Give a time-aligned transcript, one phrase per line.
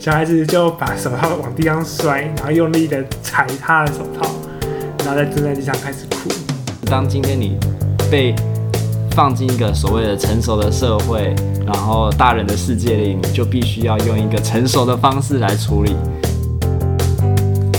[0.00, 4.26] 小孩子就把手套往地上摔，然后用力的踩他的手套，
[5.00, 6.30] 然后再蹲在地上开始哭。
[6.86, 7.58] 当今天你
[8.10, 8.34] 被
[9.10, 11.34] 放进一个所谓的成熟的社会，
[11.66, 15.94] 然后大人的世界里，你就必须要用一个成熟的方式来处理。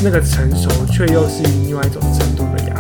[0.04, 2.71] 那个成熟却又是另外一种程度的。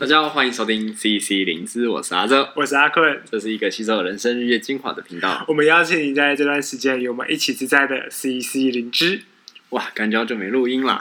[0.00, 5.44] 大家好，欢迎收听 CC 灵芝，我是阿哲，我是阿坤，这是一个吸收人生日月精华的频道。
[5.46, 9.20] 我们邀请你在这段时间与我们一起自在的 CC 灵芝。
[9.68, 10.98] 哇，感觉好久没录音了，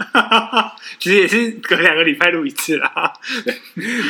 [0.99, 3.13] 其实也是隔两个礼拜录一次啦。
[3.45, 3.55] 对，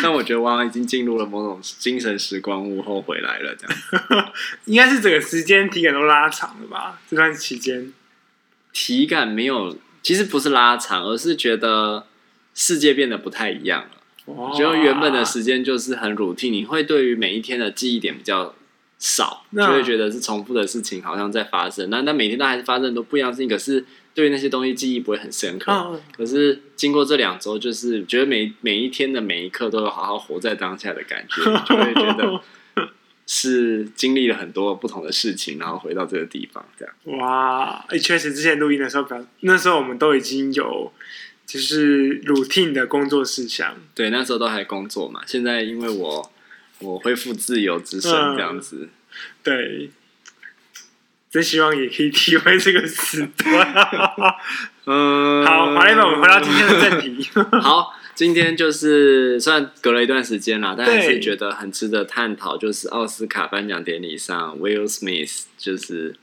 [0.01, 4.33] 但我觉得我已经进入了某种精神时光屋后回来了，这样。
[4.65, 6.99] 应该是整个时间体感都拉长了吧？
[7.07, 7.93] 这段期间
[8.73, 9.77] 体感没有。
[10.01, 12.07] 其实不是拉长，而是觉得
[12.55, 13.98] 世界变得不太一样了。
[14.37, 18.53] 我觉得原本的时间就是很 routine，你会对于每一天的记忆点比较
[18.97, 21.89] 少，就会觉得是重复的事情好像在发生。
[21.89, 25.99] 那那每天都还是发生很多不一样的事情，可是对于那些东西记忆不会很深刻。
[26.15, 32.41] 可是经过这两周，就是觉得每每一天的每一刻都有好好活在当下的感觉， 就会觉得。
[33.31, 37.19] 是经历了很多不同的事情，然后回到这个地方，这样。
[37.19, 39.05] 哇，哎，确实，之前录音的时候，
[39.41, 40.91] 那时候我们都已经有
[41.49, 43.75] 就是 routine 的工作事项。
[43.95, 45.21] 对，那时候都还工作嘛。
[45.25, 46.31] 现在因为我
[46.77, 48.77] 我恢复自由之身，这样子。
[48.83, 48.89] 嗯、
[49.41, 49.89] 对，
[51.31, 53.73] 真希望也可以体会这个时段。
[54.85, 57.27] 嗯，好，好，来吧，我们回到今天的正题。
[57.59, 57.95] 好。
[58.15, 62.57] 今天就是虽然隔了一段时间啦，但还是觉得很值得探讨。
[62.57, 66.13] 就是奥斯卡颁奖典礼上，Will Smith 就是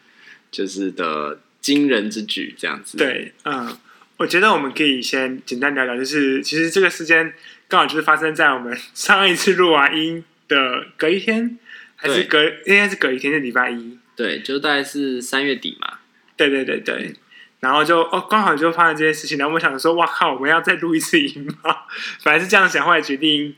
[0.51, 2.99] 就是的惊人之举，这样子。
[2.99, 3.75] 对，嗯，
[4.19, 7.35] 我觉得我们可以先简单聊聊，就是其实这个事件
[7.69, 11.59] 刚好就是发生在我们 上一次录完音的隔一天，
[11.97, 13.99] 还是隔应该是隔一天，是礼拜一。
[14.15, 15.99] 对，就大概是三月底嘛。
[16.37, 17.15] 对对对对。
[17.61, 19.39] 然后就哦，刚好就发生这件事情。
[19.39, 21.77] 然后我想说，哇靠，我们要再录一次音吗？
[22.23, 23.55] 本来是这样想，后来决定，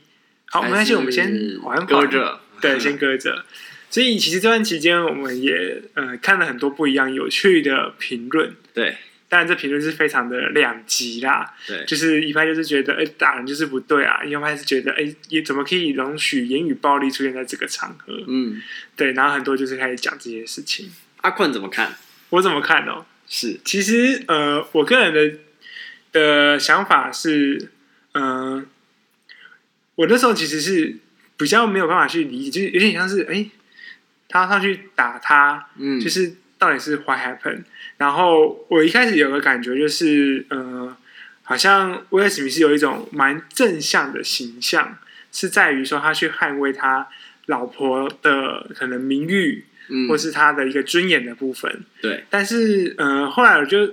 [0.47, 3.45] 好，没关系，我们先缓缓，搁着，对，先搁着。
[3.91, 8.55] 所以其实这段期间，我们也呃看了很多不一样有趣的评论。
[8.73, 8.97] 对，
[9.29, 11.53] 当然这评论是非常的两极啦。
[11.65, 18.13] 对，就是一派就是觉得，哎，打人就是不对啊；一派是觉得，哎，也怎么可以容许言语暴力出现在这个场合？
[18.27, 18.61] 嗯，
[18.97, 19.13] 对。
[19.13, 20.91] 然后很多就是开始讲这些事情。
[21.21, 21.95] 阿坤怎么看？
[22.31, 23.05] 我怎么看哦？
[23.27, 25.37] 是，其实呃，我个人的
[26.11, 27.69] 的想法是，
[28.13, 28.65] 嗯、呃，
[29.95, 30.97] 我那时候其实是
[31.37, 33.45] 比较没有办法去理解，就是有点像是，哎，
[34.27, 37.63] 他上去打他，嗯，就是到底是 what happened？
[37.97, 40.95] 然后我一开始有个感觉就是，呃，
[41.41, 44.99] 好像威尔史密斯有一种蛮正向的形象，
[45.31, 47.07] 是在于说他去捍卫他
[47.47, 49.65] 老婆的可能名誉。
[50.07, 52.23] 或是他的一个尊严的部分，对。
[52.29, 53.91] 但是，呃，后来我就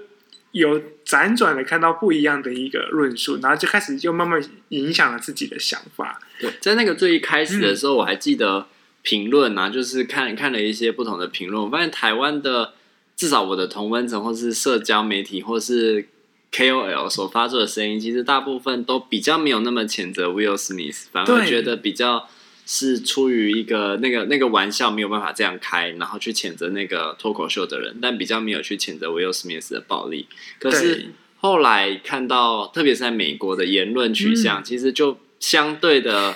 [0.51, 4.39] 有辗转的看到不一样的一个论述，然后就开始就慢慢
[4.69, 6.21] 影响了自己的想法。
[6.39, 8.67] 对，在那个最一开始的时候，我还记得
[9.07, 12.75] 评论啊，嗯、就是看看了一些不同的评论，我发现台湾的
[13.17, 16.09] 至少我的同温层或是社交媒体或是
[16.51, 22.29] KOL 所发出的声音，其实大部分都比较没有那么谴责 Will Smith，反而觉得比较。
[22.69, 30.27] 是出于一个那个那个玩笑没有办法这样开，然后去谴责那个脱口秀的人，但比较没有去谴责 Will Smith 的暴力。
[30.59, 36.35] 可是后来看到，特别是在美国的言论取向，嗯、其实就相对的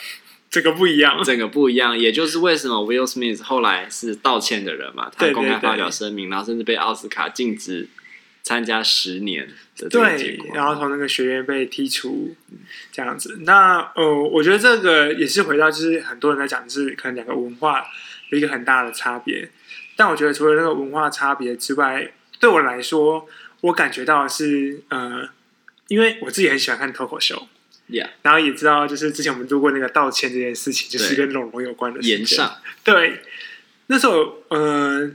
[0.51, 1.97] 这个不一样，整个不一样。
[1.97, 7.89] 也就是为什么 Will Smith 后来是道歉的人嘛，他公开发表声明，然后甚至被奥斯卡禁止。
[8.43, 9.47] 参加十年
[9.77, 12.35] 的对，然后从那个学院被踢出，
[12.91, 13.41] 这样子。
[13.43, 17.85] 那呃，我觉得这个也是回到，就是很多人在讲，就是可能两个文化
[18.31, 19.51] 有一个很大的差别。
[19.95, 23.29] 但我觉得除了那个文化差别之外，对我来说，
[23.61, 25.29] 我感觉到的是呃，
[25.89, 27.47] 因为我自己很喜欢看脱口秀
[27.91, 28.09] ，Yeah.
[28.23, 32.49] 然后也知道，就是之前我们做过那个道歉这件事情，就是跟龙龙有关的事情。
[32.85, 33.21] 对，
[33.89, 35.11] 那时候呃。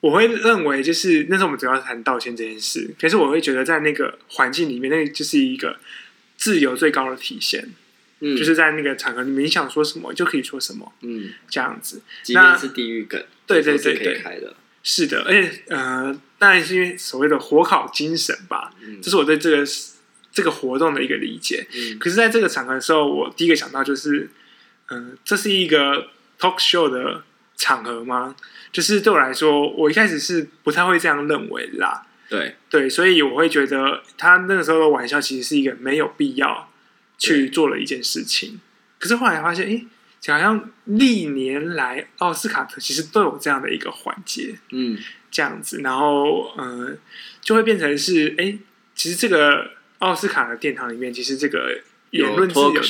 [0.00, 5.76] 我会认为，就是那时候我们主要谈道歉这件事，可是我会觉得，在那个环境里面，那就是一个
[6.36, 7.68] 自由最高的体现。
[8.20, 10.92] 嗯，就是在那个场合里面，你想说什么就可以说什么。
[11.00, 14.22] 嗯，这样子，即便是地狱梗，对对对对，
[14.84, 18.72] 是的，而且呃，当然是因为所谓的火烤精神吧。
[18.80, 19.66] 嗯，这是我对这个
[20.38, 21.66] 这个活动的一个理解。
[21.74, 24.30] 嗯，可是在这个场合的时候，我第一个想到就是，
[24.86, 27.24] 嗯、呃，这是一个 talk show 的
[27.56, 28.36] 场合吗？
[28.70, 32.06] 就是对我来说，我一开始是不太会这样认为啦。
[32.28, 36.70] 对对，所以我会觉得他那个时候的玩笑其实是一个没有必要
[37.18, 38.60] 去做了一件事情。
[39.00, 44.96] 可是后来发现，哎，好像历年来奥斯卡其实都有这样的一个环节，嗯，
[45.30, 46.96] 这样子，然后呃，
[47.40, 48.58] 就会变成是，哎，
[48.94, 51.80] 其实这个奥斯卡的殿堂里面，其实这个
[52.10, 52.80] 言论自由的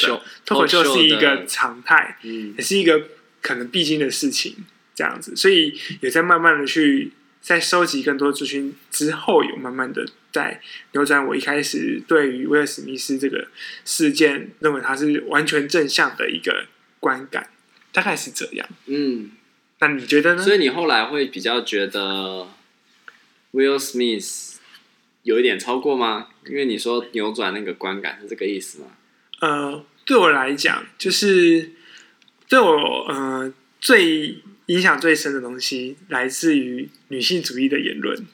[0.45, 3.03] 脱口秀是一个常态，嗯，也是一个
[3.43, 4.57] 可能必经的事情，
[4.95, 10.61] 这样子，所以也在慢慢的去在收集更多资讯之后，有慢慢的在
[10.93, 13.49] 扭转我一开始对于威尔史密斯这个
[13.85, 16.67] 事件认为他是完全正向的一个。
[17.01, 17.49] 观感
[17.93, 19.31] 大概是这样，嗯，
[19.79, 20.43] 那你觉得呢？
[20.43, 22.49] 所以你后来会比较觉得
[23.53, 24.57] Will Smith
[25.29, 26.29] 有一点超过吗？
[26.47, 28.87] 因为你说扭转那个观感是这个意思吗？
[29.41, 31.73] 呃，对我来讲，就是
[32.49, 38.27] 对我呃最影响最深的东西来自于女性主义的言论，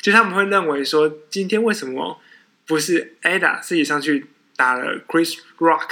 [0.00, 2.18] 就他们会认为说，今天为什么
[2.66, 4.24] 不是 Ada 自己上去
[4.56, 5.88] 打了 Chris Rock？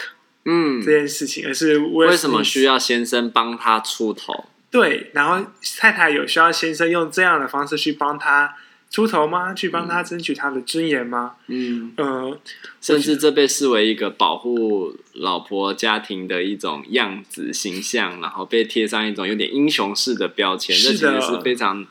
[0.47, 4.47] 嗯，这件事情，而是为什么需要先生帮他出头？
[4.71, 8.57] 对，然后太太有需要先生用这样的方式去帮他
[8.91, 9.55] 出头吗？
[9.55, 11.37] 去帮他争取他的尊严吗？
[11.47, 12.39] 嗯，呃，
[12.81, 21.87] 甚至这被视为一个保护老婆家庭的一种样子形象，然后被贴上一种有点英雄式的标签，这其实是非常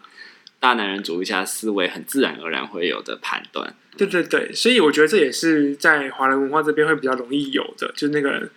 [0.59, 3.73] 大男人主义下思维很自然而然会有的判断。
[3.95, 8.49] 对对对，所以我觉得这也是在华人文化这边会比较容易有的，就那个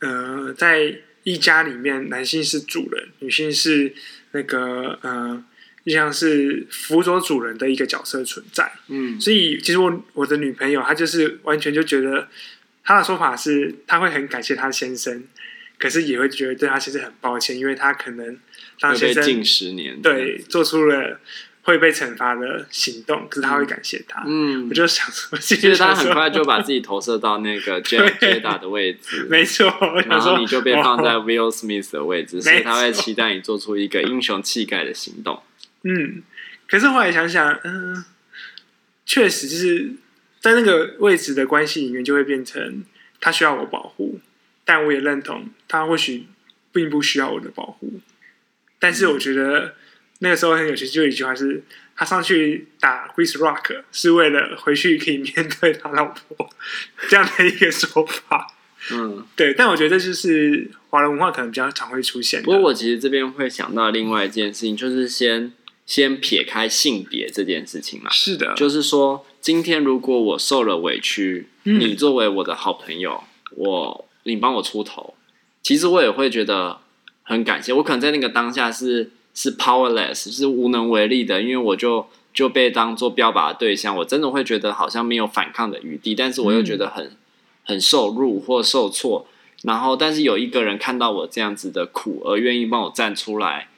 [0.00, 0.94] 呃，在
[1.24, 3.94] 一家里面，男性是主人，女性是
[4.32, 5.42] 那个呃，
[5.88, 8.70] 就像是辅佐主人的一个角色存在。
[8.88, 12.28] 嗯，所以其实我我的女朋友她就是完全就觉得，
[12.84, 15.24] 她的说法是她会很感谢她先生，
[15.78, 18.36] 可是也会觉得对她先生很抱歉，因为她可能
[18.80, 21.20] 当先生近十年对做出了。
[21.62, 24.24] 会被惩罚的行动，可是他会感谢他。
[24.26, 29.66] 嗯，我就想说，其实他很快就把自己投射到那个 Jada 的位置，没错。
[30.06, 35.42] 然后你就被放在 Will Smith 的位置，哦、所以他会期待你做出一个英雄气概的行动。
[35.88, 36.22] 嗯，
[36.68, 38.04] 可是后来想想，嗯、呃，
[39.06, 39.92] 确实就是
[40.40, 42.84] 在那个位置的关系里面，就会变成
[43.20, 44.20] 他需要我保护，
[44.64, 46.26] 但我也认同他或许
[46.72, 48.00] 并不需要我的保护。
[48.78, 49.60] 但是我觉得。
[49.60, 49.72] 嗯
[50.20, 51.62] 那个时候很有趣，就有一句话是：
[51.94, 56.50] 他上去打 Chris Rock 是为了回去可以面对他老婆
[57.08, 58.52] 这样的一个说法。
[58.90, 59.54] 嗯，对。
[59.54, 62.42] 但我觉得这就是华人文化可能比较常会出现。
[62.42, 65.52] 不过我其实这边会想到另外一件事情，就是先
[65.88, 68.08] 先撇开性别这件事情嘛。
[68.12, 73.24] 是的，就是说，今天如果我受了委屈，嗯、你作为我的好朋友，
[73.56, 75.14] 我你帮我出头，
[75.64, 76.78] 其实我也会觉得
[77.24, 77.72] 很感谢。
[77.72, 79.10] 我可能在那个当下是。
[79.34, 82.04] 是 powerless，是无能为力的，因为我就
[82.34, 87.16] 就被当做标靶的对象，我真的会觉得好像没有反抗的余地，但是我又觉得很、嗯、
[87.62, 89.28] 很受辱或受挫，
[89.62, 93.68] 然后但是有一个人看到我这样子的苦，而愿意帮我站出来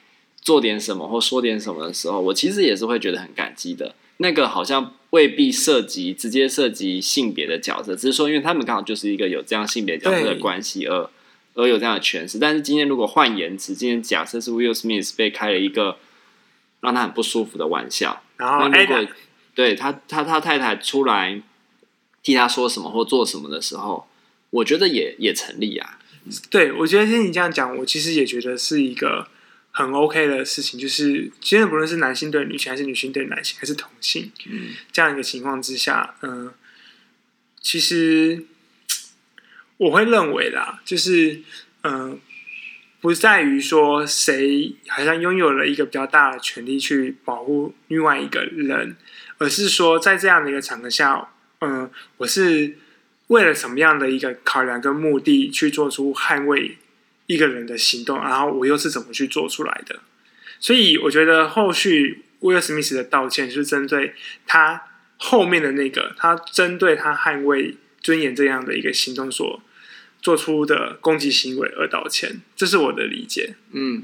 [0.41, 3.95] 做点什么或说点什么的时候，我其实也是会觉得很感激的。
[4.17, 11.09] 那个好像未必涉及直接涉及性别的角色，只是说因为他们刚好就是一个有这样性别角色的关系而。
[11.53, 15.97] 而有这样的诠释，但是今天如果换言之，今天假设是 Will Smith 被开了一个
[16.79, 19.05] 让他很不舒服的玩笑，然后那如果
[19.53, 21.41] 对他他他太太出来
[22.23, 24.07] 替他说什么或做什么的时候，
[24.49, 25.99] 我觉得也也成立啊。
[26.49, 29.27] 对，我觉得听你这样讲，我其实也觉得是一个
[29.71, 36.53] 很 OK 的事情，就是今天不论是男性对女性，还是女性对男性，还是同性，嗯，这样一个情况之下，嗯、呃，
[37.59, 38.45] 其实。
[39.77, 41.41] 我会认为啦，就是
[41.81, 42.19] 嗯、呃，
[42.99, 48.95] 不在于说谁好像拥有了一个比较大的权利去保护另外一个人，
[49.39, 51.29] 而是说在这样的一个场合下，
[51.61, 52.77] 嗯、呃，我是
[53.29, 56.77] 为了什么样的一个考量跟目的去做出捍卫
[57.31, 59.99] 一个人的行动，然后我又是怎么去做出来的？
[60.59, 64.13] 所以我觉得后续威尔史密斯的道歉是针对
[64.45, 64.83] 他
[65.17, 69.61] 后面的那个，他针对他捍卫尊严这样的一个行动所。
[70.23, 73.55] 做出的攻击行为而道歉，这是我的理解。
[73.71, 74.03] 嗯，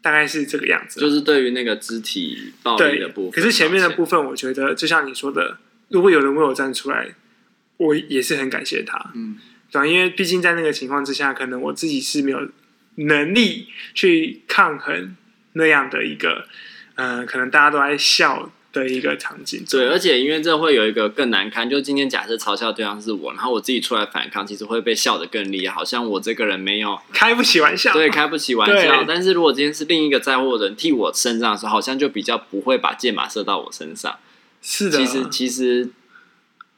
[0.00, 0.98] 大概是这个样子。
[0.98, 3.32] 就是对于那个肢体暴力的部分。
[3.32, 5.58] 可是前面的部分，我觉得就像你说的，
[5.88, 7.14] 如果有人为我站出来，
[7.76, 9.12] 我也是很感谢他。
[9.14, 9.36] 嗯，
[9.70, 12.48] 对，因为毕竟在那个情况之下，可能我自己是没有
[12.98, 15.16] 能力去抗衡
[15.54, 16.46] 那样的一个，
[16.94, 18.50] 呃，可能大家都在笑。
[18.70, 29.04] 的一个场景，对，而且因为这会有一个更难堪，就今天假设嘲笑对象是我，然后我自己出来反抗，其实会被笑得更厉害，好像我这个人没有开不起玩笑，对，开不起玩笑。
[29.08, 34.18] 但是如果今天是另一个在乎的人替我身上的时候，好像就比较不会把箭靶射到我身上。
[34.60, 35.88] 是的，其实其实，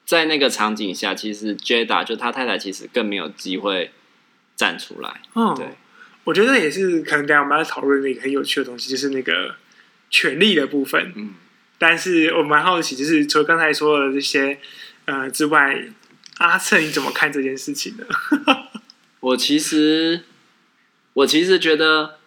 [0.07, 3.91] 在那个场景下，其实 Jada 就他太太其实更没有机会
[4.55, 5.21] 站出来。
[5.35, 5.67] 嗯，对，
[6.25, 9.57] 我觉得也是可能等下我们要讨论那个很有趣的东西，就是那个
[10.11, 11.13] 权力的部分。
[11.17, 11.35] 嗯，
[11.79, 14.59] 但是我蛮好奇，就是除了刚才说的这些
[15.07, 15.89] 呃之外，
[16.39, 18.07] 阿策你怎么看这件事情呢？
[19.21, 20.23] 我其实
[21.15, 22.19] 我其实觉得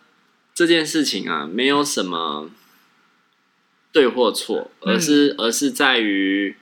[0.53, 2.49] 这件事情啊，没有什么
[3.91, 6.55] 对或错，而是、嗯、而是在于。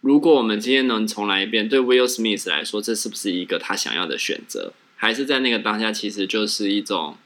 [0.00, 4.72] 如果我们今天能重来一遍，对 Will Smith 来说，这是不是一个他想要的选择？
[5.02, 7.16] 还是在那个当下，其实就是一种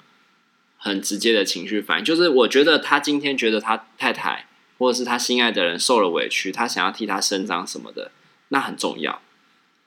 [0.78, 2.04] 很直接的情绪反应？
[2.06, 4.47] 就是我觉得他今天觉得他太太
[4.78, 8.12] 或者是他心爱的人受了委屈，他想要替他伸张什么的，
[8.49, 9.21] 那很重要。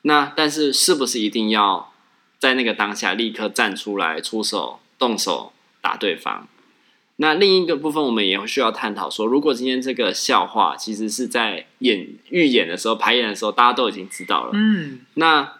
[0.03, 1.91] 那但是是不是一定要
[2.37, 6.47] 在那个当下立刻站出来出手动手打对方？
[7.15, 15.55] 那另一个部分，我们也会需要探讨说，如果今天这个笑话其实是在演预演的时候、排演的时候，大家都已经知道了，嗯，那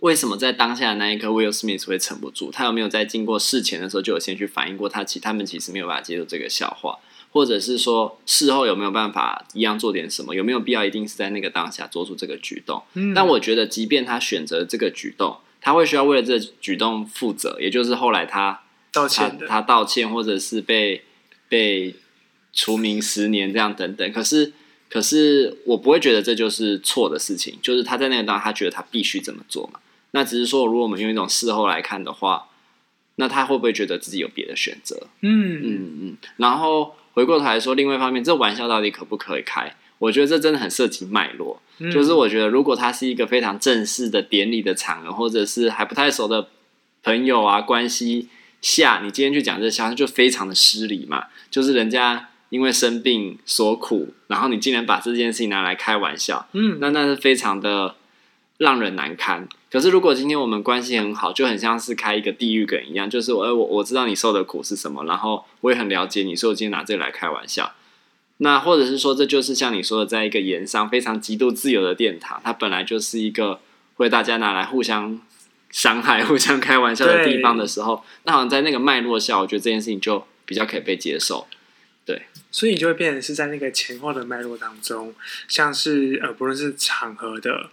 [0.00, 2.50] 为什么在当下的那一刻，Will Smith 会撑不住？
[2.50, 6.98] 他有没有在经过事前的时候就有先去反映过他其他们其实没有办法接受这个笑话，
[7.30, 10.34] 或者是说事后有没有办法一样做点什么？
[10.34, 12.82] 有没有必要一定是在那个当下做出这个举动？
[12.94, 18.62] 嗯，但我觉得，即便他选择这个举动，他会需要为了这个举动负责，也就是后来他。
[18.92, 21.04] 道歉的，他道歉，或者是被
[21.48, 21.94] 被
[22.52, 24.12] 除名十年这样等等。
[24.12, 24.52] 可是，
[24.88, 27.56] 可是我不会觉得这就是错的事情。
[27.62, 29.78] 就是他在那个当，他觉得他必须这么做嘛。
[30.12, 32.48] 那只是说，如果我们用一种事后来看的话，
[33.16, 35.08] 那他会不会觉得自己有别的选择？
[35.20, 36.16] 嗯嗯嗯。
[36.36, 39.74] 然后回过头来说，另外一方面，这玩笑到底可不可以开？
[39.98, 41.60] 我觉得这真的很涉及脉络。
[41.78, 46.48] 嗯、就是我觉得，如果他是一个非常正式的典礼的场合，或者是还不太熟的
[47.02, 48.28] 朋友啊关系。
[48.62, 57.94] 下，你今天去讲这个笑话就非常的失礼嘛，就是人家因为生病所苦，然后你竟然把这件事情拿来开玩笑，嗯，那那是非常的
[58.60, 59.48] 让人难堪。
[59.72, 67.72] 可是如果今天我们关系很好，就很像是开一个地狱梗一样，就是我我我知道你受的苦是什么，然后我也很了解你，所以我今天拿这个来开玩笑。
[68.36, 73.60] 那或者是说，这就是像你说的，在一个盐商非常极度自由的殿堂，它本来就是一个
[73.96, 75.20] 会大家拿来互相。
[75.72, 81.46] 伤害、 互相开玩笑的地方的时候，那好像在那个脉络下，我觉得这件事情就比较可以被接受。
[82.04, 85.14] 对，所以你就会变成是在那个前后的脉络当中，
[85.46, 87.70] 像是呃，不论是场合的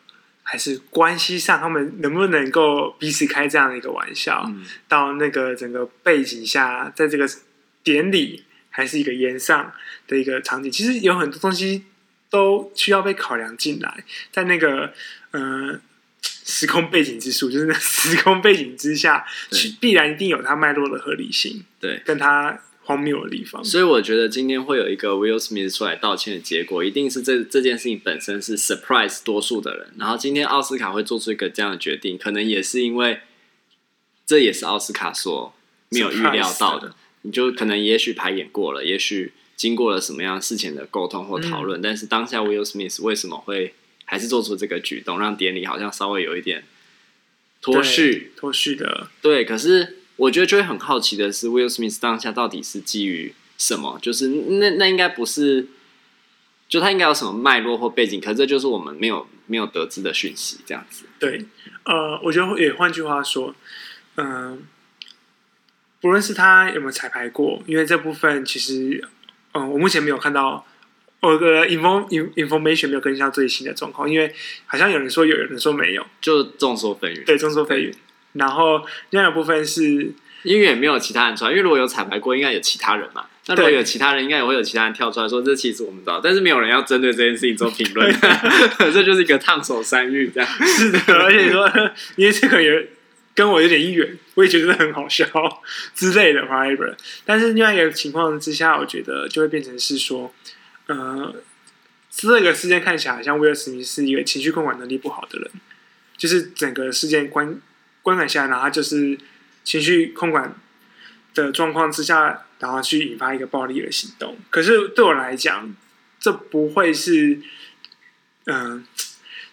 [0.50, 7.30] 还是关系上，他们能不能够彼此开这样的一个玩笑，嗯、到那个整个背景下，在这个
[7.84, 9.74] 典礼还是一个宴上
[10.08, 11.84] 的一个场景，其实有很多东西
[12.30, 14.94] 都需要被考量进来，在那个
[15.32, 15.80] 呃。
[16.50, 23.64] 时空背景之术，就是那 时空背景之下，去必然一定有它脉络的合理性，对，跟它荒谬的地方。
[23.64, 29.94] 所以我觉得今天会有一个 Will Smith 出来道歉的结果，一定是这这件事情本身是 surprise 多数的人。
[29.98, 33.20] 然后今天奥斯卡会做出一个这样的决定，可能也是因为
[34.26, 35.54] 这也是奥斯卡所
[35.90, 36.96] 没有预料到的。
[37.22, 43.74] 你就可能也许排演过了，也许经过了什么样事情的沟通或讨论，嗯，但是当下 Will Smith 为什么会？
[44.10, 46.64] 还是做出这个举动，让典礼好像稍微有一点
[47.62, 49.10] 脱序，脱序的。
[49.22, 53.98] 对，可是我觉得就会很好奇的是，Will Smith 当下到底是基于什么？
[54.02, 55.68] 就是那那应该不是，
[56.68, 61.06] 就他应该有什么脉络或背景，可是这就是我们没有没有得知的讯息，这样子。
[61.20, 61.46] 对，
[61.86, 63.56] 呃，我觉得也换句话说，
[64.16, 64.58] 嗯、呃，
[66.02, 69.04] 不论是他有没有彩排过，因为这部分其实，
[69.54, 70.66] 嗯、呃，我目前没有看到。
[71.20, 74.32] 我的 inform information 没有跟上最新的状况，因为
[74.68, 77.26] 好像有人说有，有人说没有，就众说纷纭。
[77.26, 77.92] 对，众说纷纭。
[78.34, 80.12] 然后另外一部分是，
[80.44, 83.26] 因为也没有其他人出来，因为如果有彩排过，应该有其他人嘛。
[83.48, 88.14] 那如果有其他人，应该也会有其他人跳出来说，这其实我们知道，但是没有人要针对这件事情做评论，
[88.94, 90.50] 这就是一个烫手山芋这样。
[90.66, 91.68] 是的，而且说，
[92.16, 92.90] 因为这个也
[93.34, 95.26] 跟我有点远，我也觉得很好笑
[95.96, 96.94] 之类的 whatever。
[97.26, 100.34] 但是另外一个情况之下，我觉得就会变成是说。
[100.88, 101.36] 呃，
[102.10, 105.52] 这个事件看起来好像威尔史密斯是一个情绪控管能力不好的人，
[106.16, 107.60] 就是整个事件观
[108.08, 109.18] 观感下，然后就是
[109.66, 110.56] 情绪控管
[111.34, 114.38] 的状况之下，然后去引发一个暴力的行动。
[114.50, 115.76] 可是对我来讲，
[116.22, 117.42] 这不会是
[118.46, 118.88] 嗯、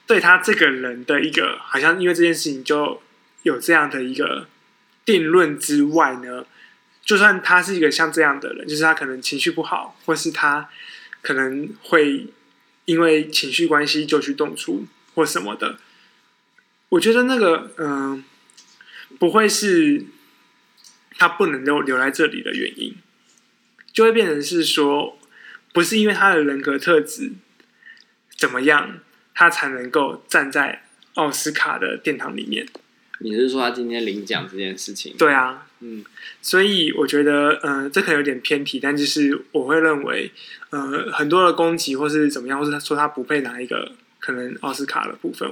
[0.07, 3.03] 对他这个人的一个好像因为这件事情就
[3.43, 4.47] 有这样的一个
[5.05, 6.47] 定论之外呢，
[7.03, 10.69] 就算他是一个像这样的人，就是他可能情绪不好，或是他。
[11.27, 12.27] 可能会
[12.85, 14.85] 因为情绪关系就去动粗
[15.15, 15.79] 或什么的，
[16.91, 18.23] 我觉得那个嗯、
[19.19, 20.05] 不会是
[21.17, 22.97] 他不能留留在这里的原因，
[23.93, 25.19] 就会变成是说，
[25.73, 27.33] 不是因为他的人格特质
[28.37, 29.01] 怎么样，
[29.35, 32.67] 他才能够站在奥斯卡的殿堂里面。
[33.21, 35.15] 你是说他今天领奖这件事情？
[35.17, 36.05] 对啊，嗯，
[36.43, 40.33] 所以我觉得，呃，这可能有点偏题，但就是我会认为，
[40.71, 43.93] 呃，很多的攻击或是怎么样，或是他说他不配拿一个
[44.25, 45.47] 可能奥斯卡的部分，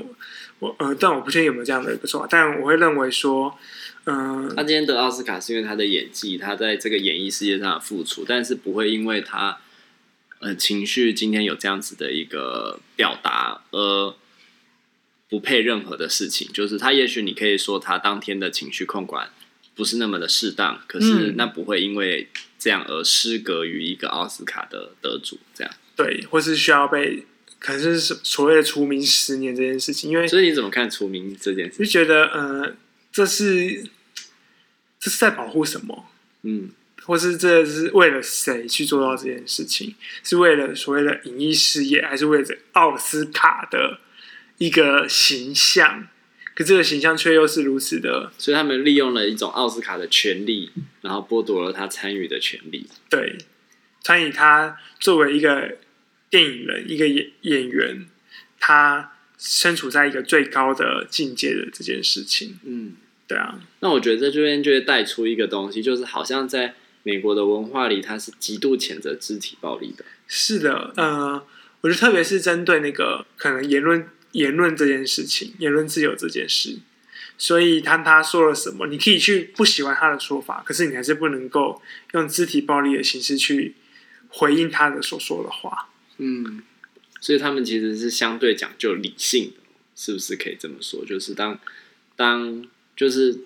[0.58, 3.58] 我，我呃，但我不确定有没有这样的一个说法，但我会认为说，
[4.04, 9.58] 嗯、呃，他今天得奥斯卡是因为他的演技，他在这个演艺事业上的付出，但是不会因为他，
[10.38, 14.14] 呃，情绪今天有这样子的一个表达而。
[15.28, 16.92] 不配任何的事情，就是他。
[16.92, 19.30] 也许你可以说他当天的情绪控管
[19.74, 25.38] 不是那么的适当，可是那不会因为这样而失格于一个奥斯卡的得主。
[25.54, 27.24] 这样对，或是需要被，
[27.62, 30.10] 可能是所谓的除名十年这件事情。
[30.10, 31.78] 因为所以你怎么看除名这件事？
[31.78, 32.76] 就觉得呃，
[33.12, 33.84] 这是
[35.00, 36.10] 这是在保护什么？
[36.42, 36.70] 嗯，
[37.04, 39.94] 或是这是为了谁去做到这件事情？
[40.24, 44.00] 是为了所谓的影艺事业，还是为了奥斯卡的？
[44.58, 46.06] 一个形象，
[46.54, 52.86] 可这个形象却又是如此的，所以他们利用了一种奥斯卡的权利，然后剥夺了他参与的权利。
[53.10, 53.38] 对，
[54.02, 55.78] 参与他作为一个
[56.32, 58.06] 电影人、一个演演员，
[58.58, 62.58] 他身处在一个最高的境界的这件事情。
[62.64, 62.94] 嗯，
[63.28, 63.60] 对啊。
[63.80, 70.04] 那我觉得这边就会带出一个东西，就是好像在美国的文化里，他是极度谴责肢体暴力的。
[70.26, 71.46] 是的，呃，
[71.82, 74.08] 我觉得特别是针对那个可能言论。
[74.32, 76.78] 言论这件事情，言论自由这件事，
[77.36, 83.74] 所以他他说了什么，你可以去不喜欢他的说法，可是你还是不能够用肢体暴力的形式去
[84.28, 85.90] 回应他的所说的话。
[86.22, 86.62] 嗯，
[87.20, 89.62] 所以他们其实是相对讲究理性的，
[89.96, 91.04] 是不是可以这么说？
[91.04, 91.58] 就是当
[92.14, 92.64] 当
[92.96, 93.40] 就是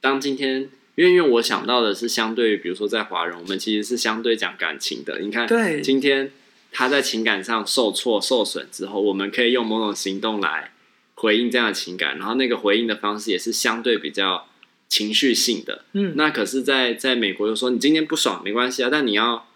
[0.00, 5.20] 当今天，因为因为我想到的是，相对于比如说在华人，我们其实是相对讲感情的。
[5.20, 6.32] 你看，对，今天。
[6.74, 10.72] 他在情感上受挫、受损之后，我们可以用某种行动来
[11.16, 14.48] 回应这样的情感，然后那个回应的方式也是相对比较
[14.88, 15.84] 情绪性的。
[15.92, 19.46] 嗯，那可是在，在在美国又说，你今天不爽没关系啊，但你要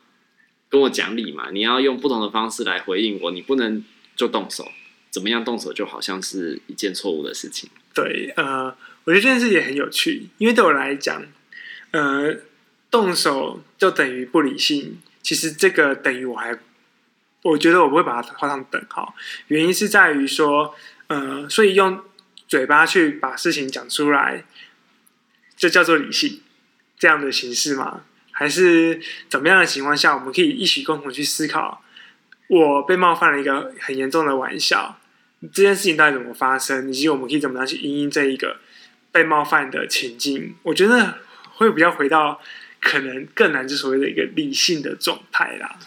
[0.68, 4.70] 跟我讲理嘛，你要用不同的方式来回应我，你不能就动手，
[5.10, 7.70] 怎么样动手就好像是一件错误的事情。
[7.94, 11.24] 对，呃，我觉得这件事也很有趣，因为对我来讲，
[11.90, 12.36] 呃，
[12.90, 16.58] 动手就等于不理性，其实这个等于我还。
[17.42, 19.14] 我觉得我不会把它画上等号，
[19.46, 20.74] 原因是在于说，
[21.06, 22.02] 呃，所以用
[22.48, 24.44] 嘴巴去把事情讲出来，
[25.56, 26.40] 就叫做理性
[26.98, 28.02] 这样的形式吗？
[28.38, 31.82] 还是怎么样的情况下，我们可以一起共同去思考，
[32.48, 35.00] 我被冒犯了一个很严重的玩笑，
[35.54, 38.58] 这件事情到底怎么发生，以及我们可以怎么样去因应这一个
[39.10, 40.54] 被冒犯的情境？
[40.64, 41.14] 我觉得
[41.54, 42.38] 会比较回到
[42.78, 45.78] 可能更难之所谓的一个理性的状态啦。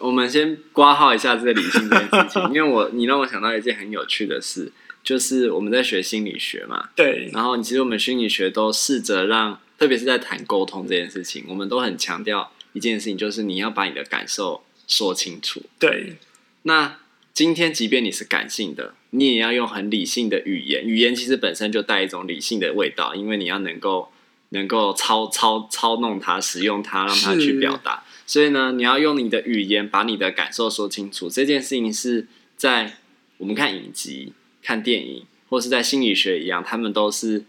[0.00, 15.62] 我们先挂号一下这个理性这件事情， 因为我你让我想到一件很有趣的事，就是我们在学心理学嘛，对，然后其实我们心理学都试着让，特别是在谈沟通这件事情，我们都很强调一件事情，就是你要把你的感受说清楚。
[15.78, 16.16] 对，
[16.62, 16.98] 那
[17.32, 24.11] 今天即便你是感性的，你也要用很理性的语言，语言其实本身就带一种理性的味道，因为你要能够
[24.52, 28.04] 能够操操操弄它，使用它，让它去表达。
[28.26, 31.28] 所以呢，你要用你的语言把你的感受说清楚。
[31.28, 32.98] 这件事情是在
[33.38, 37.44] 我们看影集、看电影，或是在心理学一样，他们都是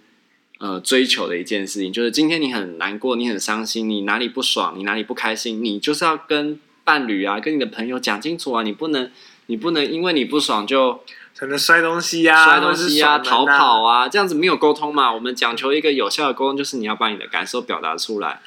[0.58, 1.94] 呃追求的一件事情。
[1.94, 8.64] 就是今天你很难过，你很伤心，你哪里不爽，你哪里不开心，你就是要跟伴侣啊，跟你的朋友讲清楚啊。
[8.64, 9.10] 你不能，
[9.46, 11.02] 你不能因为你不爽就
[11.38, 15.14] 可能摔东西呀、啊、摔东西呀、啊、逃跑啊，这样子没有沟通嘛。
[15.14, 18.42] 我们讲求一个有效的沟通，就是你要把你的感受表达出来。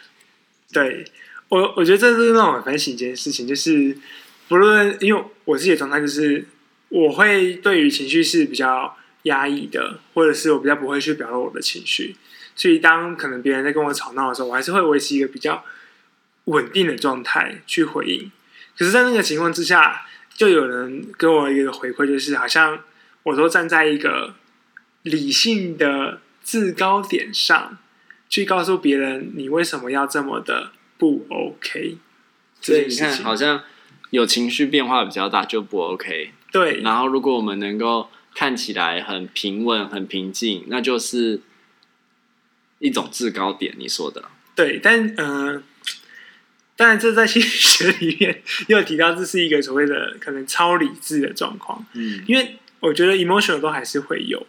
[0.73, 1.05] 对。
[1.49, 3.97] 我我觉得这是让我反省一件事情，就是
[4.49, 6.45] 不论因为我自己的状态，就是
[6.89, 12.17] 我会对于情绪是比较压抑的，或者是我比较不会去表露我的情绪，
[12.57, 15.63] 所以当可能别人在跟我吵闹的时候，我还是会维持一个比较
[16.47, 18.33] 稳定的状态去回应。
[18.77, 20.05] 可是，在那个情况之下，
[20.37, 22.79] 就有人给我一个回馈，就是好像
[23.25, 24.35] 我都站在一个
[25.03, 27.79] 理性的制高点上
[28.29, 30.73] 去告诉别人，你为什么要这么的。
[30.99, 31.99] 不 OK，
[32.59, 33.63] 所以你看，好像
[34.09, 36.33] 有情绪变化比较大就不 OK。
[36.51, 41.43] 对，然后如果我们能够看起来很平稳、很平静，那就是
[42.79, 43.75] 一种制高点。
[43.77, 45.63] 你说的对，但嗯、呃，
[46.77, 51.85] 当然这在心理学里面又提到，这是一个所谓的可能超理智的状况。
[51.95, 54.47] 嗯，因为我觉得 emotional 都还是会有。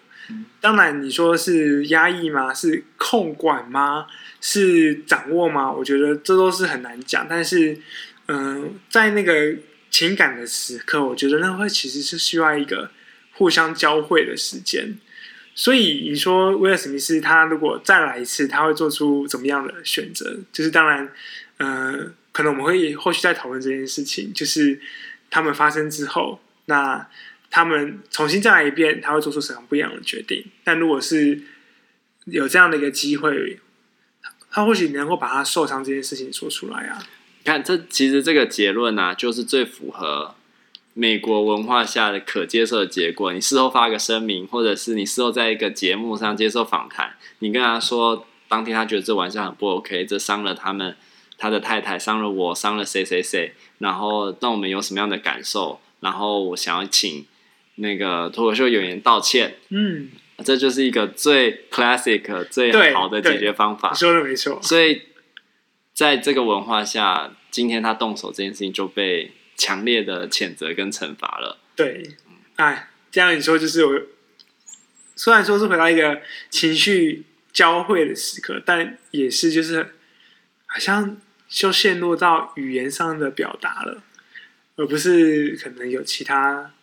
[0.59, 2.53] 当然，你说是压抑吗？
[2.53, 4.07] 是控管吗？
[4.41, 5.71] 是掌握吗？
[5.71, 7.25] 我觉得这都是很难讲。
[7.29, 7.79] 但是，
[8.25, 9.55] 嗯、呃，在那个
[9.89, 12.91] 情感的时刻，我觉得那会其实是需要一个
[13.31, 14.97] 互相交汇的时间。
[15.55, 20.37] 所以你说威尔史密斯他如果再来一次，他会做出怎么样的选择？
[20.51, 21.09] 就是当然，
[21.57, 24.33] 呃，可能我们会后续再讨论这件事情。
[24.33, 24.79] 就是
[25.29, 27.07] 他们发生之后，那
[27.49, 30.45] 他们重新再来一遍，他会做出什么不一样的决定？
[30.63, 31.41] 但如果是
[32.25, 33.59] 有这样的一个机会，
[34.49, 36.97] 他或许能够把他受伤这件事情说出来啊。
[37.43, 40.33] 你看，这其实这个结论啊，就是最符合。
[40.99, 50.97] 美国文化下的可接受的结果，你事后发个声明，或者是你事后在一个节目上接受访谈，你跟他说，当天他觉得这玩笑很不 OK，这伤了他们，
[51.37, 57.25] 他的太太伤了我，伤了谁谁谁，然后让我们有什么样的感受，然后我想要请
[57.75, 60.09] 那个脱口秀演员道歉，嗯，
[60.43, 64.59] 这就是一个最 classic 最好的解决方法，说的没错。
[64.61, 65.03] 所以
[65.93, 69.31] 在这个文化下，今天他动手这件事情就被。
[69.59, 71.57] 强烈的谴责跟惩罚了。
[71.75, 72.07] 对，
[72.57, 74.01] 哎，这样你说就是我，
[75.15, 76.21] 虽然说是回到一个
[76.51, 79.95] 情绪交汇的时刻，但也是就是
[80.67, 84.03] 好像就陷入到语言上的表达了，
[84.75, 86.73] 而不是可能有其他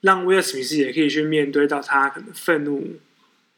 [0.00, 3.00] 让威尔史密斯也可以去面对到他可能愤怒。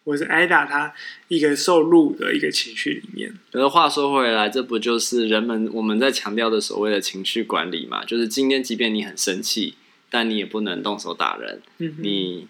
[0.07, 0.95] 或是挨打他
[1.27, 3.35] 一个受辱的一个情绪里面。
[3.51, 8.05] 可是话说回来，这不就是人们我们在强调的所谓的情绪管理嘛？
[8.05, 9.75] 就是今天即便你很生气，
[10.09, 11.61] 但你也不能动手打人。
[11.79, 12.47] 嗯，你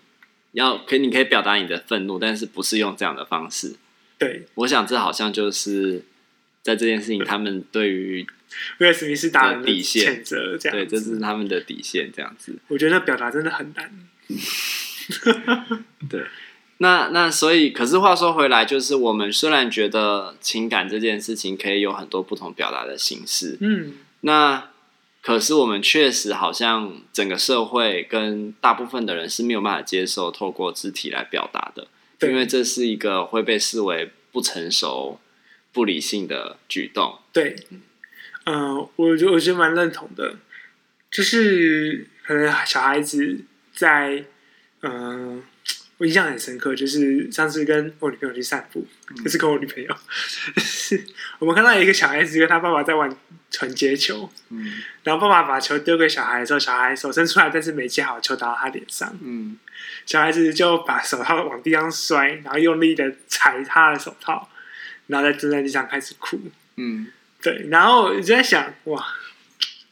[0.52, 3.76] 要可以你可以表达你的愤怒，但是不是用这样的方式？
[4.18, 6.04] 对，我想这好像就是
[6.66, 8.26] 在这件事情，他们对于
[8.78, 12.58] 威尔史密斯打底线，谴责这样，对，这是他们的底线，这样子。
[12.66, 13.92] 我觉得表达真的很难。
[16.10, 16.24] 对。
[16.78, 24.68] 那那所以，可是话说回来，就是我们虽然觉得情感这件事情可以有很多不同表达的形式，嗯，那
[25.22, 31.88] 可是我们确实好像整个社会跟大部分的人是没有办法接受透过肢体来表达的，
[32.28, 35.18] 因为这是一个会被视为不成熟、
[35.76, 37.18] 不理性的举动。
[37.32, 37.54] 对，
[38.46, 40.36] 嗯、呃，我觉得我觉得蛮认同的，
[41.10, 44.24] 就是可能小孩子在
[44.80, 45.36] 嗯。
[45.36, 45.42] 呃
[45.98, 48.86] 我印象很深刻，就是上次跟我女朋友去散步，
[49.16, 49.96] 就、嗯、是跟我女朋友，
[50.58, 51.02] 是
[51.38, 53.10] 我们看到一个小孩子跟他爸爸在玩
[53.50, 59.56] 传接球，嗯，然后爸爸把球丢给小孩的时候，小孩手伸出来，但是没接好，球打到他脸上，嗯，
[60.04, 64.50] 小孩子就把手套往地上摔，然后用力的踩他的手套，
[65.06, 66.40] 然后在蹲在地上开始哭，
[66.76, 67.06] 嗯，
[67.40, 69.06] 对，然后我就在想，哇，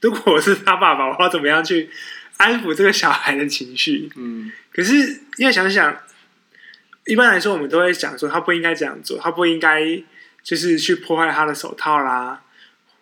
[0.01, 1.89] 如果我是他爸爸，我要怎么样去
[2.37, 4.11] 安抚这个小孩的情绪？
[4.17, 4.53] 嗯。
[4.73, 5.97] 可是，要想想，
[7.07, 10.03] 一般来说，我们都会讲说，他不应该这样做，他不应该
[10.43, 12.43] 就是去破坏他的手套啦，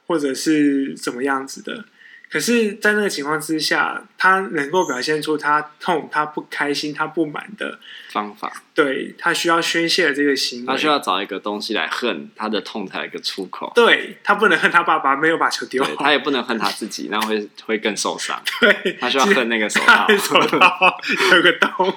[0.07, 1.87] 或者是怎么样子的。
[2.33, 13.71] 可是，在那个情况之下，他能够表现出他痛、他不开心、他不满的方法，对，他需要宣泄的这个行为，他需要找一个东西来恨他的痛，才有一个出口。
[13.75, 18.43] 对，他不能恨他爸爸没有把球丢好，他也不能恨他自己，那会会更受伤。
[18.63, 20.99] 对，他需要恨那个手套，手套
[21.37, 21.95] 有个洞。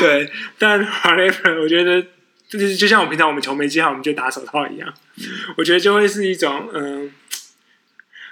[0.00, 0.28] 对，
[0.58, 2.04] 但 whatever，我觉得
[2.48, 4.92] 就是就像我们平常我们球没接好，我们就打手套一样。
[5.18, 5.24] 嗯、
[5.58, 7.10] 我觉得就会是一种嗯、呃，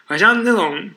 [0.04, 0.90] 好像那种。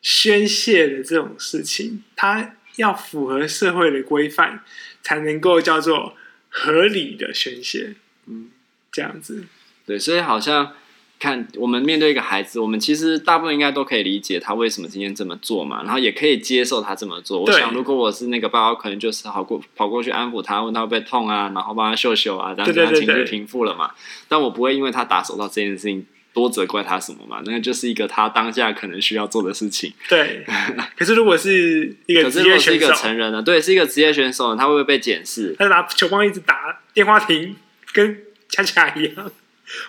[0.00, 4.62] 宣泄的这种事情，它要符合社会的规范，
[5.02, 6.14] 才能够叫做
[6.48, 7.94] 合理的宣泄。
[8.26, 8.48] 嗯，
[8.92, 9.44] 这样子。
[9.84, 10.74] 对，所以好像
[11.18, 17.40] 看我们面对一个孩子，我们其实大部分应该都可以理解他为什么今天这么做嘛，然后也可以接受他这么做。
[17.40, 23.90] 我想，如果我是那个爸爸，可能就是好过跑过去安抚他，问他会不会痛啊，然后帮他秀秀啊，这样子他情绪平复了嘛。
[24.28, 26.06] 但我不会因为他打手到这件事情。
[26.32, 27.42] 多责怪他什么嘛？
[27.44, 29.92] 那个就是一个他当下可能需要做的事情。
[30.08, 30.44] 对，
[30.96, 33.42] 可是如果是一个职业选手，可是如果是一个成人呢？
[33.42, 35.56] 对，是一个职业选手，他会不会被检视？
[35.58, 37.56] 他拿球棒一直打，电话亭
[37.92, 39.30] 跟恰恰一样。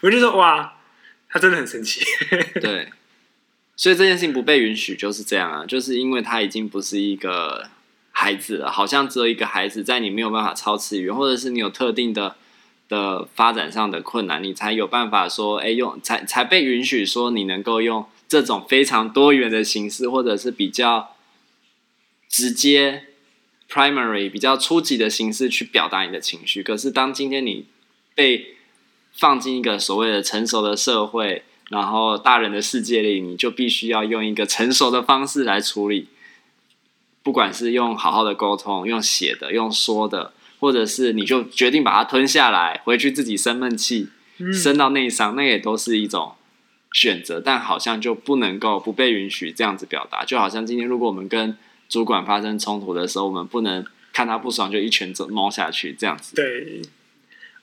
[0.02, 0.73] 我就说哇，
[1.30, 2.02] 他真的很神奇。
[2.60, 2.89] 对，
[3.75, 7.69] 所以这件事情不被允许就是这样啊，就是因为他已经不是一个
[8.12, 12.36] 孩子了，好像只有一个孩子，在你没有办法超次元，或者是你有特定的。
[12.89, 21.15] 的发展上的困难，你才有办法说，哎，用才才被允许说，你能够用这种非常多元的形式，或者是比较
[22.28, 23.04] 直接、
[23.69, 26.63] primary、比较初级的形式去表达你的情绪。
[26.63, 27.67] 可是，当今天你
[28.15, 28.56] 被
[29.13, 36.08] 放进一个所谓的成熟的社会，然后大人的世界里，你就必须要用一个成熟的方式来处理，
[37.21, 40.34] 不管是用好好的沟通，用写的，用说的。
[40.60, 46.36] 或者是你就决定把它吞下来，回去自己生闷气，嗯、生到内伤，那也都是一种
[46.91, 47.39] 选择。
[47.39, 50.24] 但好像就不能够不被允许这样子表达。
[50.24, 56.36] 就好像今天如果我们跟主管发生冲突的时候，我们不能看他不爽就一拳子猫下去这样子。
[56.36, 56.82] 对，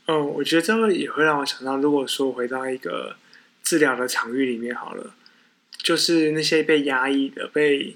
[0.07, 3.17] 嗯，我觉得这个也会让我想到，如果说回到一个
[3.63, 5.15] 治疗的场域里面好了，
[5.79, 7.95] 就是那些被压抑的、被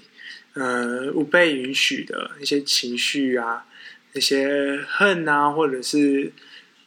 [0.53, 3.65] 呃不被允许的一些情绪啊，
[4.13, 6.31] 那些恨啊，或者是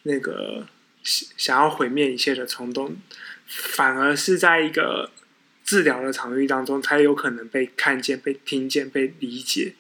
[0.03, 0.67] 那个
[1.03, 2.97] 想要毁灭一切的冲动，
[3.47, 5.11] 反而是在一个
[5.65, 9.75] 治疗的场域当中，才有可能被看见、被听见、被理解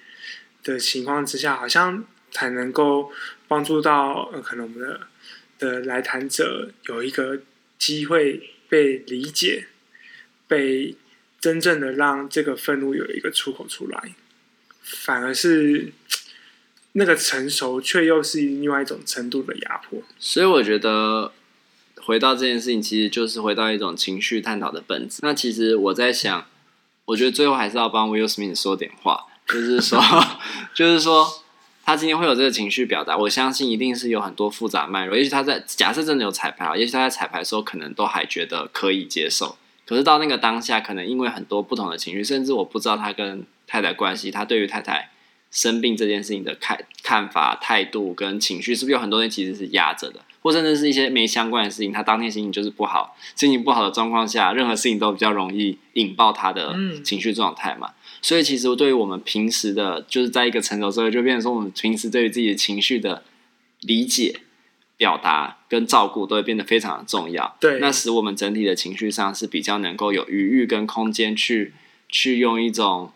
[0.62, 3.12] 的情况之下，好像才能够
[3.46, 5.00] 帮助到，可能我们的
[5.58, 7.42] 的来谈者有一个
[7.78, 9.66] 机会被理解，
[10.48, 10.96] 被
[11.40, 14.14] 真正的让这个愤怒有一个出口出来，
[14.80, 15.92] 反而是
[16.94, 20.00] 那个成熟，却又是另外一种程度的压迫。
[20.18, 21.32] 所以我觉得。
[22.06, 25.20] 回到这件事情，其实就是回到一种情绪探讨的本质。
[25.22, 26.44] 那其实我在想，
[27.06, 29.98] 我觉得最后还是要帮 Will Smith 说点话，就是说，
[30.74, 31.26] 就是说，
[31.82, 35.16] 他今天会有这个情绪表达，我相信一定是有很多复杂脉络。
[35.16, 45.08] 也许他在假设真的有彩排啊，也许他在彩排的时候可能都还觉得可以接受，可是到那个当下，可能因为很多不同的情绪，甚至我不知道他跟太太关系，他对于太太
[45.54, 50.20] 生病这件事情的看看法、态度跟情绪，是不是有很多人其实是压着的？
[50.42, 57.86] 或甚至是一些没相关的事情，他当天心情就是不好，心情不好的状况下，任何事情都比较容易引爆他的情绪状态嘛。
[57.86, 63.22] 嗯、所以其实对于我们平时的，就是在一个成熟社会，就变成说我们平时对于自己的情绪的
[63.80, 64.40] 理解、
[64.96, 67.56] 表达跟照顾，都会变得非常的重要。
[67.60, 71.72] 对，那使我们整体的情绪上是比较能够有余裕跟空间去
[72.08, 73.12] 去用一种。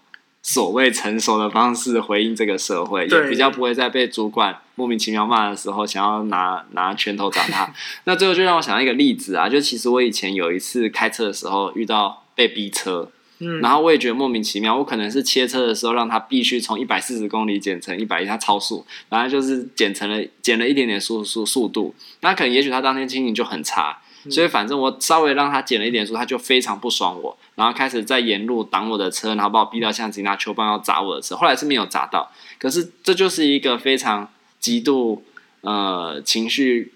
[0.51, 7.71] 所谓成熟的方式回应这个社会，也比较不会在被主管莫名其妙骂的时候，想要拿拿拳头打他。
[8.05, 23.99] 那最后就让我想到一个例子啊，就其实我以前有一次开车的时候遇到被逼车，嗯，然后我也觉得莫名其妙，我可能是切车的时候让他必须从一百四十公里减成一百一，他超速，然后就是减成了减了一点点速速速度，那可能也许他当天心情就很差。
[24.31, 31.37] 所以反正我稍微让他减了一点速，他就非常不爽我，然后开始在沿路挡我的车，然后把我逼到巷子，拿球棒要砸我的车。
[31.37, 35.25] 后来是没有砸到，可是这就是一个非常极度
[35.63, 36.93] 呃情绪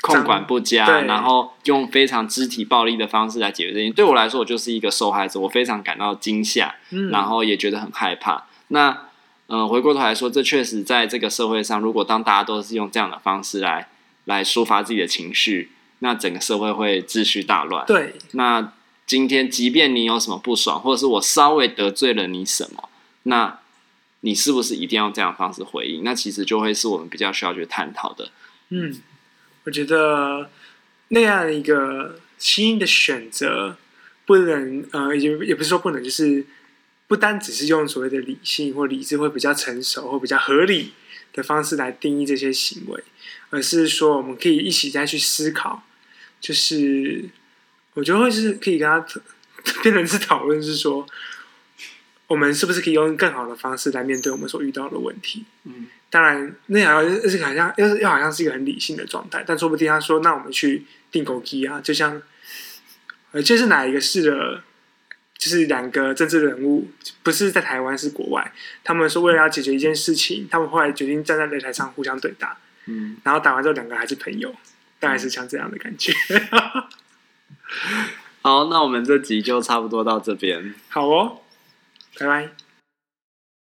[0.00, 3.94] 控管不佳，然后用非常肢体暴力的方式来解决这件事情。
[3.94, 6.74] 对我来说，我就是一个受害者，我非常感到惊吓，
[7.10, 8.44] 然后也觉得很害怕。
[8.68, 8.96] 那
[9.48, 13.88] 嗯，回过头来说，这确实在这个社会上，如果当大家都是用这样的方式来
[14.24, 15.70] 来抒发自己的情绪。
[16.00, 17.84] 那整个社会会秩序大乱。
[17.86, 18.14] 对。
[18.32, 18.72] 那
[19.06, 22.88] 今天，即便你有什么不爽，或者是我稍微得罪了你什么，
[23.24, 23.60] 那
[24.20, 26.02] 你是不是一定要这样的方式回应？
[26.02, 28.30] 那其实就会是我们比较需要去探讨的。
[28.70, 28.96] 嗯，
[29.64, 30.50] 我觉得
[31.08, 33.76] 那样一个新的选择，
[34.24, 36.46] 不能呃，也也不是说不能，就是
[37.06, 40.92] 不单只是用所谓的理性或理智，会比较成熟或比较合理
[41.34, 43.04] 的方式来定义这些行为。
[43.54, 45.84] 而是说，我们可以一起再去思考，
[46.40, 47.24] 就是
[47.92, 48.98] 我觉得会是可以跟他
[49.80, 51.06] 变成是讨论，是说
[52.26, 55.44] 我们是不是可以用更好的方式来面对我们所遇到的问题？
[55.62, 62.20] 嗯，当然，那好像是好像又是又好像是一个很理性的状态，但说不定他说，那我们去订购机啊，就像
[63.30, 64.64] 呃，这是哪一个市的，
[65.38, 66.90] 就是两个政治人物，
[67.22, 72.58] 不是在台湾，是国外，他们说为了要解决一件事情，他们后来决定站在擂台上互相对打。
[72.86, 74.54] 嗯，然后打完之后，两个还是朋友，
[74.98, 76.12] 大概是像这样的感觉。
[78.42, 80.74] 好，那我们这集就差不多到这边。
[80.88, 81.40] 好哦，
[82.18, 82.50] 拜拜。